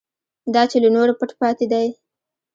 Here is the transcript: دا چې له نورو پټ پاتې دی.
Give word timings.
دا 0.53 0.61
چې 0.71 0.77
له 0.83 0.89
نورو 0.95 1.13
پټ 1.19 1.31
پاتې 1.41 1.65
دی. 1.71 1.87